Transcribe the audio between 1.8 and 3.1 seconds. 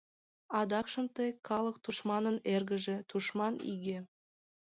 тушманын эргыже,